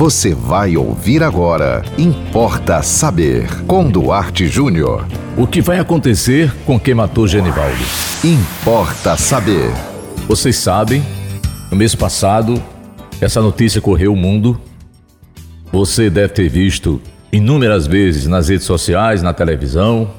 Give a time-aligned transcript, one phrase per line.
[0.00, 1.84] Você vai ouvir agora.
[1.98, 3.46] Importa saber.
[3.66, 5.06] Com Duarte Júnior.
[5.36, 7.76] O que vai acontecer com quem matou Genivaldo?
[8.24, 9.70] Importa saber.
[10.26, 11.04] Vocês sabem,
[11.70, 12.54] no mês passado,
[13.20, 14.58] essa notícia correu o mundo.
[15.70, 16.98] Você deve ter visto
[17.30, 20.12] inúmeras vezes nas redes sociais, na televisão.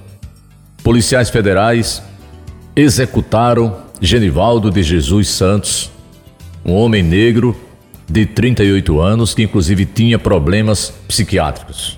[0.83, 2.03] Policiais federais
[2.75, 5.89] executaram Genivaldo de Jesus Santos,
[6.63, 7.57] um homem negro
[8.11, 11.97] de 38 anos, que inclusive tinha problemas psiquiátricos.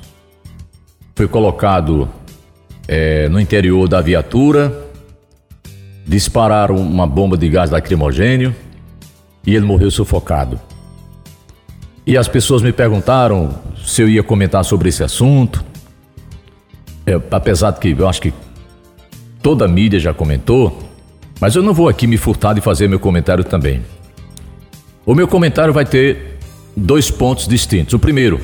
[1.15, 2.07] Foi colocado
[2.87, 4.89] é, no interior da viatura,
[6.05, 8.55] dispararam uma bomba de gás lacrimogênio
[9.45, 10.59] e ele morreu sufocado.
[12.05, 15.65] E as pessoas me perguntaram se eu ia comentar sobre esse assunto.
[17.07, 18.31] É, apesar de que eu acho que
[19.41, 20.87] toda a mídia já comentou,
[21.39, 23.81] mas eu não vou aqui me furtar de fazer meu comentário também.
[25.05, 26.37] O meu comentário vai ter
[26.75, 27.93] dois pontos distintos.
[27.93, 28.39] O primeiro,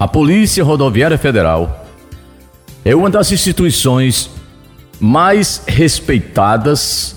[0.00, 1.86] a Polícia Rodoviária Federal
[2.84, 4.30] é uma das instituições
[4.98, 7.14] mais respeitadas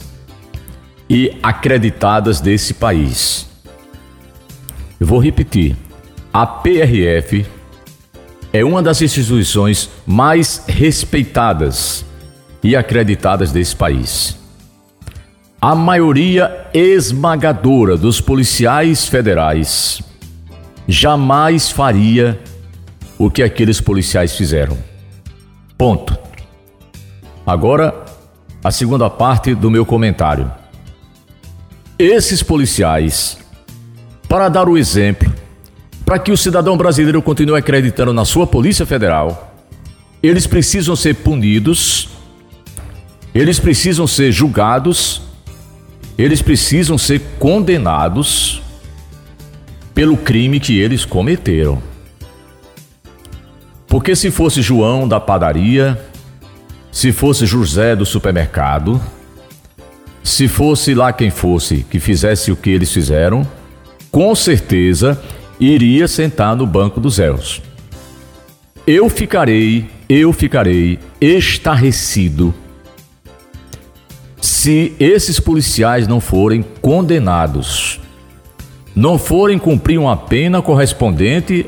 [1.10, 3.48] e acreditadas desse país.
[5.00, 5.76] Eu vou repetir.
[6.34, 7.46] A PRF
[8.52, 12.06] é uma das instituições mais respeitadas
[12.62, 14.45] e acreditadas desse país.
[15.68, 20.00] A maioria esmagadora dos policiais federais
[20.88, 22.40] jamais faria
[23.18, 24.78] o que aqueles policiais fizeram.
[25.76, 26.16] Ponto.
[27.48, 28.06] Agora,
[28.64, 30.52] a segunda parte do meu comentário.
[31.98, 33.40] Esses policiais,
[34.30, 35.34] para dar o exemplo,
[36.06, 39.56] para que o cidadão brasileiro continue acreditando na sua Polícia Federal,
[40.22, 42.10] eles precisam ser punidos,
[43.34, 45.25] eles precisam ser julgados
[46.18, 48.62] eles precisam ser condenados
[49.94, 51.82] pelo crime que eles cometeram.
[53.88, 56.00] Porque se fosse João da padaria,
[56.92, 59.02] se fosse José do supermercado,
[60.24, 63.48] se fosse lá quem fosse que fizesse o que eles fizeram,
[64.12, 65.22] com certeza
[65.59, 67.62] iria sentar no banco dos réus.
[68.88, 72.54] Eu ficarei, eu ficarei estarrecido
[74.66, 78.00] se esses policiais não forem condenados,
[78.96, 81.68] não forem cumprir uma pena correspondente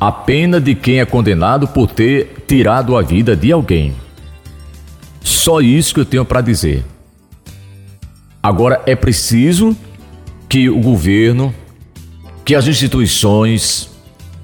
[0.00, 3.94] à pena de quem é condenado por ter tirado a vida de alguém.
[5.20, 6.84] Só isso que eu tenho para dizer.
[8.42, 9.76] Agora é preciso
[10.48, 11.54] que o governo,
[12.44, 13.88] que as instituições,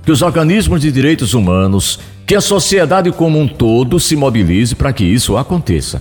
[0.04, 4.92] que os organismos de direitos humanos, que a sociedade como um todo se mobilize para
[4.92, 6.00] que isso aconteça.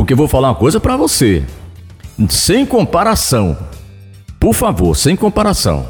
[0.00, 1.44] Porque vou falar uma coisa para você.
[2.30, 3.54] Sem comparação.
[4.40, 5.88] Por favor, sem comparação.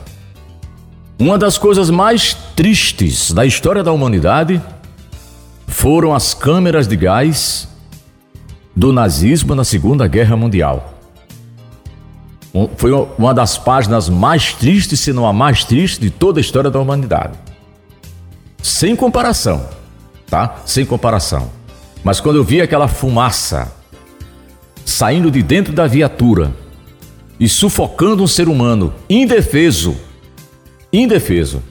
[1.17, 4.61] Uma das coisas mais tristes da história da humanidade
[5.69, 7.69] foram as câmeras de gás
[8.75, 10.93] do nazismo na Segunda Guerra Mundial.
[12.77, 16.69] Foi uma das páginas mais tristes, se não a mais triste, de toda a história
[16.69, 17.39] da humanidade.
[18.61, 19.65] Sem comparação,
[20.29, 20.57] tá?
[20.67, 21.49] Sem comparação.
[22.03, 23.79] Mas quando eu vi aquela fumaça
[24.85, 26.55] saindo de dentro da viatura
[27.39, 29.97] e sufocando um ser humano indefeso,
[30.93, 31.63] indefeso.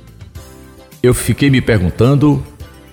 [1.02, 2.44] Eu fiquei me perguntando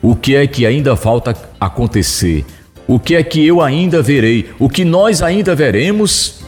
[0.02, 2.44] o que é que ainda falta acontecer,
[2.86, 6.44] o que é que eu ainda verei, o que nós ainda veremos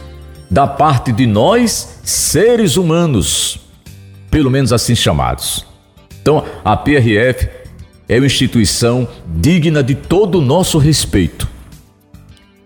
[0.49, 3.59] da parte de nós, seres humanos,
[4.31, 5.65] pelo menos assim chamados.
[6.21, 7.49] Então, a PRF
[8.07, 11.47] é uma instituição digna de todo o nosso respeito.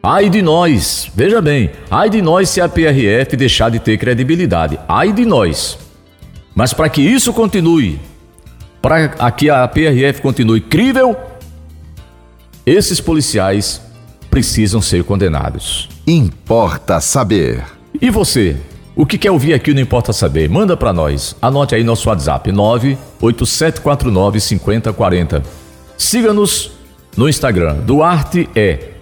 [0.05, 4.77] Ai de nós, veja bem, ai de nós se a PRF deixar de ter credibilidade,
[4.85, 5.77] ai de nós.
[6.53, 8.01] Mas para que isso continue,
[8.81, 11.15] para que a PRF continue crível,
[12.65, 13.81] esses policiais
[14.29, 15.87] precisam ser condenados.
[16.05, 17.63] Importa saber.
[18.01, 18.57] E você?
[18.97, 20.49] O que quer ouvir aqui não importa saber?
[20.49, 21.33] Manda para nós.
[21.41, 25.43] Anote aí nosso WhatsApp 98749 5040.
[25.97, 26.71] Siga-nos
[27.15, 28.92] no Instagram, Duarte é